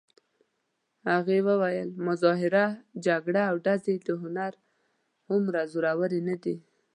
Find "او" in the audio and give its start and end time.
3.49-3.55